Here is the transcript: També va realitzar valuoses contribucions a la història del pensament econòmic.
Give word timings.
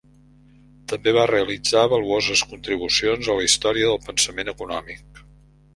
També 0.91 1.13
va 1.17 1.25
realitzar 1.31 1.83
valuoses 1.93 2.43
contribucions 2.55 3.31
a 3.33 3.37
la 3.41 3.47
història 3.51 3.91
del 3.93 4.05
pensament 4.11 4.53
econòmic. 4.57 5.25